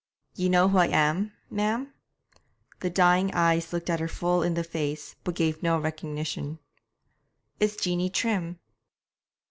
[0.33, 1.93] 'Ye know who I am, ma'am?'
[2.79, 6.57] The dying eyes looked her full in the face, but gave no recognition.
[7.59, 8.57] 'It's Jeanie Trim.'